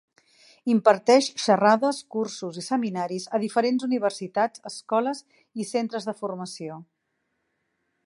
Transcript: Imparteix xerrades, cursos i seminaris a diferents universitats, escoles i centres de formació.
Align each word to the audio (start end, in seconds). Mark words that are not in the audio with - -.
Imparteix 0.75 1.27
xerrades, 1.43 1.99
cursos 2.15 2.57
i 2.63 2.65
seminaris 2.69 3.29
a 3.37 3.41
diferents 3.45 3.87
universitats, 3.91 4.65
escoles 4.73 5.25
i 5.65 5.71
centres 5.77 6.11
de 6.13 6.21
formació. 6.25 6.85